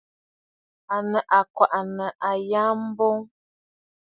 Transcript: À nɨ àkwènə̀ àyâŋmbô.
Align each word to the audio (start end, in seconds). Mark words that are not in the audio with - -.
À 0.93 0.97
nɨ 1.11 1.19
àkwènə̀ 1.39 2.07
àyâŋmbô. 2.29 3.09